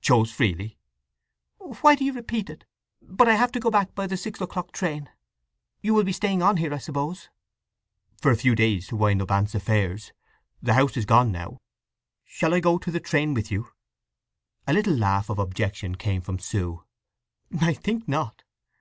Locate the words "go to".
12.58-12.90